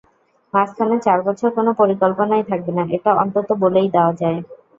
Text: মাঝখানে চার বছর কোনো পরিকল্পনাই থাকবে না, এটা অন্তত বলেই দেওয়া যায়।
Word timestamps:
মাঝখানে 0.53 0.95
চার 1.05 1.19
বছর 1.27 1.49
কোনো 1.57 1.71
পরিকল্পনাই 1.81 2.43
থাকবে 2.49 2.71
না, 2.77 2.83
এটা 2.95 3.11
অন্তত 3.23 3.49
বলেই 3.63 3.87
দেওয়া 3.95 4.13
যায়। 4.21 4.39